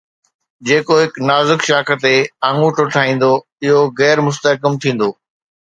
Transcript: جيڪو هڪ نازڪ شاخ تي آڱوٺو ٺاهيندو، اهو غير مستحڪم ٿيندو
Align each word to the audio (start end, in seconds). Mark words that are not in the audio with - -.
جيڪو 0.67 0.95
هڪ 1.03 1.13
نازڪ 1.29 1.59
شاخ 1.67 1.87
تي 2.03 2.15
آڱوٺو 2.49 2.83
ٺاهيندو، 2.95 3.31
اهو 3.65 3.79
غير 3.99 4.17
مستحڪم 4.27 4.73
ٿيندو 4.81 5.09